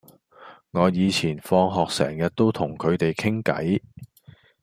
[0.71, 3.79] 我以前放學成日都同佢哋傾偈